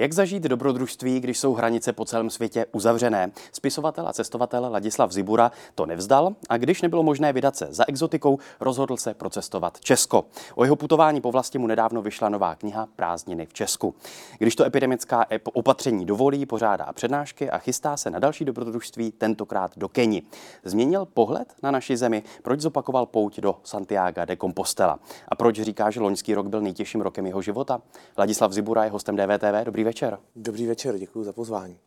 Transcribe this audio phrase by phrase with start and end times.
[0.00, 3.30] Jak zažít dobrodružství, když jsou hranice po celém světě uzavřené?
[3.52, 8.38] Spisovatel a cestovatel Ladislav Zibura to nevzdal a když nebylo možné vydat se za exotikou,
[8.60, 10.24] rozhodl se procestovat Česko.
[10.54, 13.94] O jeho putování po vlasti mu nedávno vyšla nová kniha Prázdniny v Česku.
[14.38, 19.88] Když to epidemická opatření dovolí, pořádá přednášky a chystá se na další dobrodružství, tentokrát do
[19.88, 20.22] Keni.
[20.64, 24.98] Změnil pohled na naši zemi, proč zopakoval pouť do Santiago de Compostela
[25.28, 27.80] a proč říká, že loňský rok byl nejtěžším rokem jeho života.
[28.18, 29.64] Ladislav Zibura je hostem DVTV.
[29.64, 29.89] Dobrý večer.
[30.36, 31.78] Dobrý večer, děkuji za pozvání.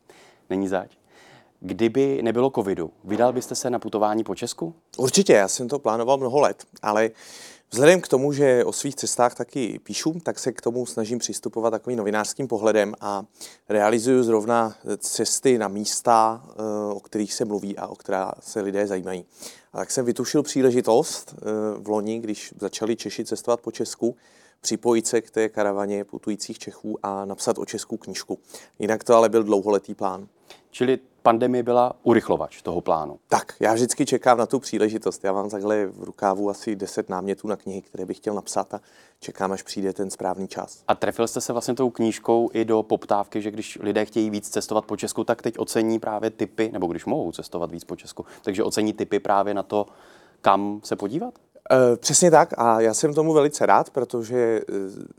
[0.50, 0.90] Není zač.
[1.60, 4.74] Kdyby nebylo covidu, vydal byste se na putování po Česku?
[4.96, 7.10] Určitě, já jsem to plánoval mnoho let, ale
[7.70, 11.70] Vzhledem k tomu, že o svých cestách taky píšu, tak se k tomu snažím přistupovat
[11.70, 13.24] takovým novinářským pohledem a
[13.68, 18.86] realizuju zrovna cesty na místa, eh, o kterých se mluví a o která se lidé
[18.86, 19.24] zajímají.
[19.72, 21.42] A tak jsem vytušil příležitost eh,
[21.78, 24.16] v loni, když začali Češi cestovat po Česku,
[24.64, 28.38] připojit se k té karavaně putujících Čechů a napsat o Česku knižku.
[28.78, 30.28] Jinak to ale byl dlouholetý plán.
[30.70, 33.18] Čili pandemie byla urychlovač toho plánu.
[33.28, 35.24] Tak, já vždycky čekám na tu příležitost.
[35.24, 38.80] Já mám takhle v rukávu asi 10 námětů na knihy, které bych chtěl napsat a
[39.20, 40.82] čekám, až přijde ten správný čas.
[40.88, 44.48] A trefil jste se vlastně tou knížkou i do poptávky, že když lidé chtějí víc
[44.48, 48.26] cestovat po Česku, tak teď ocení právě typy, nebo když mohou cestovat víc po Česku,
[48.42, 49.86] takže ocení typy právě na to,
[50.40, 51.43] kam se podívat?
[51.72, 54.62] E, přesně tak a já jsem tomu velice rád, protože e,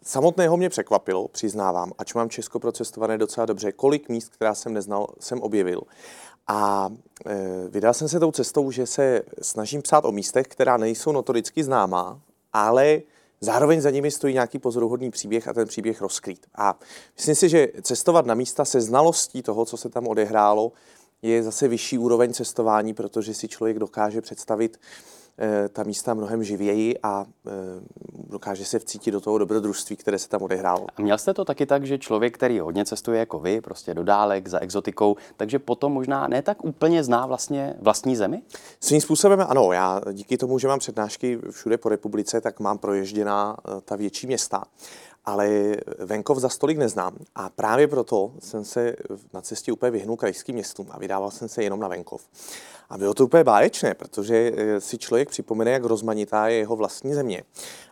[0.03, 5.07] samotného mě překvapilo, přiznávám, ač mám Česko procestované docela dobře, kolik míst, která jsem neznal,
[5.19, 5.81] jsem objevil.
[6.47, 6.89] A
[7.25, 11.63] e, vydal jsem se tou cestou, že se snažím psát o místech, která nejsou notoricky
[11.63, 12.19] známá,
[12.53, 13.01] ale
[13.41, 16.45] zároveň za nimi stojí nějaký pozoruhodný příběh a ten příběh rozkrýt.
[16.55, 16.79] A
[17.16, 20.71] myslím si, že cestovat na místa se znalostí toho, co se tam odehrálo,
[21.21, 24.77] je zase vyšší úroveň cestování, protože si člověk dokáže představit
[25.39, 27.52] Eh, ta místa mnohem živěji a eh,
[28.30, 30.88] dokáže se vcítit do toho dobrodružství, které se tam odehrálo.
[30.95, 34.03] A měl jste to taky tak, že člověk, který hodně cestuje jako vy, prostě do
[34.03, 38.41] dálek, za exotikou, takže potom možná ne tak úplně zná vlastně vlastní zemi?
[38.79, 39.72] Svým způsobem ano.
[39.72, 44.28] Já díky tomu, že mám přednášky všude po republice, tak mám proježděná eh, ta větší
[44.28, 44.63] města
[45.25, 47.16] ale venkov za stolik neznám.
[47.36, 48.96] A právě proto jsem se
[49.34, 52.28] na cestě úplně vyhnul krajským městům a vydával jsem se jenom na venkov.
[52.90, 57.13] A bylo to úplně báječné, protože eh, si člověk připomene, jak rozmanitá je jeho vlastní
[57.13, 57.44] země.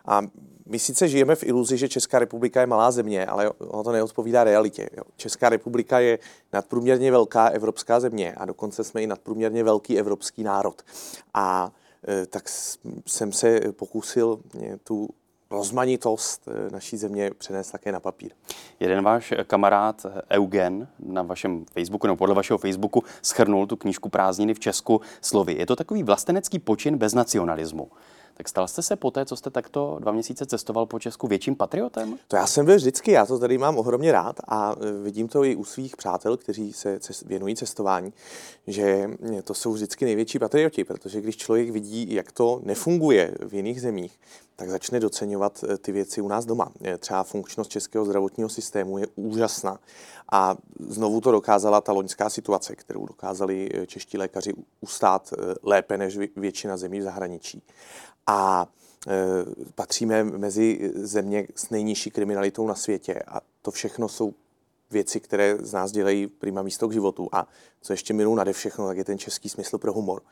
[0.06, 0.20] A
[0.66, 4.44] my sice žijeme v iluzi, že Česká republika je malá země, ale ono to neodpovídá
[4.44, 4.88] realitě.
[5.16, 6.18] Česká republika je
[6.52, 10.82] nadprůměrně velká evropská země a dokonce jsme i nadprůměrně velký evropský národ.
[11.34, 11.72] A
[12.08, 12.48] eh, tak
[13.06, 14.40] jsem se pokusil
[14.84, 15.08] tu
[15.54, 18.30] rozmanitost eh, naší země přenést také na papír.
[18.80, 24.54] Jeden váš kamarád Eugen na vašem Facebooku, nebo podle vašeho Facebooku, schrnul tu knížku Prázdniny
[24.54, 25.56] v Česku slovy.
[25.58, 27.90] Je to takový vlastenecký počin bez nacionalismu.
[28.36, 32.18] Tak stal jste se poté, co jste takto dva měsíce cestoval po Česku, větším patriotem?
[32.28, 35.44] To já jsem byl vždycky, já to tady mám ohromně rád a e, vidím to
[35.44, 38.12] i u svých přátel, kteří se věnují cestování,
[38.66, 39.10] že
[39.44, 44.20] to jsou vždycky největší patrioti, protože když člověk vidí, jak to nefunguje v jiných zemích,
[44.56, 46.72] tak začne doceňovat e, ty věci u nás doma.
[46.84, 49.78] E, třeba funkčnost českého zdravotního systému je úžasná.
[50.32, 50.56] A
[50.88, 57.00] znovu to dokázala ta loňská situace, kterou dokázali čeští lékaři ustát lépe než většina zemí
[57.00, 57.62] v zahraničí
[58.26, 58.66] a
[59.08, 59.12] e,
[59.74, 63.22] patříme mezi země s nejnižší kriminalitou na světě.
[63.28, 64.34] A to všechno jsou
[64.90, 67.28] věci, které z nás dělají prima místo k životu.
[67.32, 67.46] A
[67.80, 70.22] co ještě milou nade všechno, tak je ten český smysl pro humor.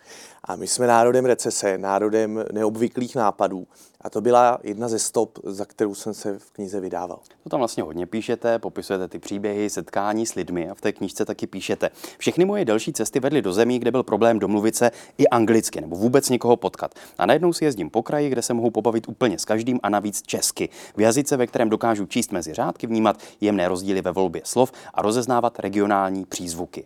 [0.44, 3.66] A my jsme národem recese, národem neobvyklých nápadů.
[4.00, 7.20] A to byla jedna ze stop, za kterou jsem se v knize vydával.
[7.42, 11.24] To tam vlastně hodně píšete, popisujete ty příběhy, setkání s lidmi a v té knižce
[11.24, 11.90] taky píšete.
[12.18, 15.96] Všechny moje další cesty vedly do zemí, kde byl problém domluvit se i anglicky nebo
[15.96, 16.94] vůbec někoho potkat.
[17.18, 20.22] A najednou si jezdím po kraji, kde se mohu pobavit úplně s každým a navíc
[20.22, 20.68] česky.
[20.96, 25.02] V jazyce, ve kterém dokážu číst mezi řádky, vnímat jemné rozdíly ve volbě slov a
[25.02, 26.84] rozeznávat regionální přízvuky.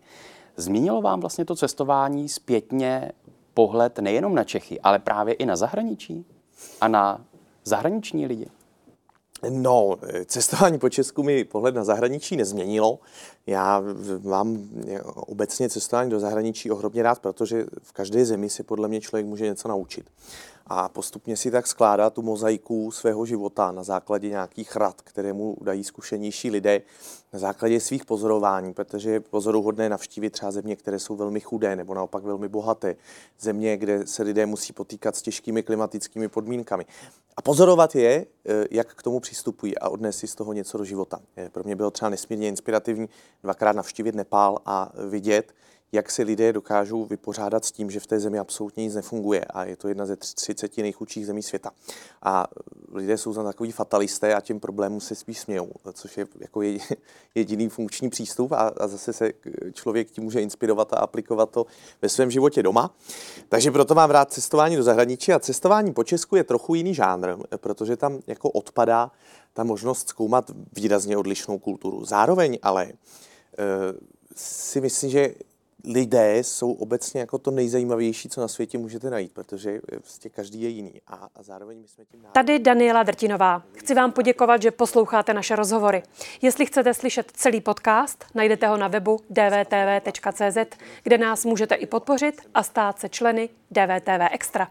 [0.57, 3.13] Změnilo vám vlastně to cestování zpětně
[3.55, 6.27] pohled nejenom na Čechy, ale právě i na zahraničí
[6.81, 7.25] a na
[7.65, 8.47] zahraniční lidi?
[9.49, 12.99] No, cestování po Česku mi pohled na zahraničí nezměnilo.
[13.47, 13.83] Já
[14.23, 14.69] mám
[15.15, 19.45] obecně cestování do zahraničí ohromně rád, protože v každé zemi si podle mě člověk může
[19.45, 20.07] něco naučit.
[20.67, 25.57] A postupně si tak skládá tu mozaiku svého života na základě nějakých rad, které mu
[25.61, 26.83] dají zkušenější lidé,
[27.33, 31.95] na základě svých pozorování, protože je pozoruhodné navštívit třeba země, které jsou velmi chudé nebo
[31.95, 32.97] naopak velmi bohaté,
[33.41, 36.87] země, kde se lidé musí potýkat s těžkými klimatickými podmínkami.
[37.37, 40.85] A pozorovat je, eh, jak k tomu přistupují a odnést si z toho něco do
[40.85, 41.21] života.
[41.53, 43.09] Pro mě bylo třeba nesmírně inspirativní
[43.43, 45.53] dvakrát navštívit Nepál a vidět,
[45.97, 49.65] jak se lidé dokážou vypořádat s tím, že v té zemi absolutně nic nefunguje a
[49.65, 51.71] je to jedna ze 30 nejchudších zemí světa.
[52.23, 52.47] A
[52.93, 56.63] lidé jsou tam takový fatalisté a těm problémům se spíš smějou, což je jako
[57.35, 59.33] jediný funkční přístup a, a zase se
[59.73, 61.67] člověk tím může inspirovat a aplikovat to
[62.03, 62.95] ve svém životě doma.
[63.49, 67.37] Takže proto mám rád cestování do zahraničí a cestování po Česku je trochu jiný žánr,
[67.57, 69.11] protože tam jako odpadá
[69.53, 72.05] ta možnost zkoumat výrazně odlišnou kulturu.
[72.05, 72.93] Zároveň ale e,
[74.37, 75.35] si myslím, že
[75.85, 80.69] lidé jsou obecně jako to nejzajímavější, co na světě můžete najít, protože vlastně každý je
[80.69, 81.01] jiný.
[81.07, 82.33] A, a zároveň my jsme tím národem.
[82.33, 83.63] Tady Daniela Drtinová.
[83.73, 86.03] Chci vám poděkovat, že posloucháte naše rozhovory.
[86.43, 92.41] Jestli chcete slyšet celý podcast, najdete ho na webu dvtv.cz, kde nás můžete i podpořit
[92.55, 94.69] a stát se členy DVTV Extra.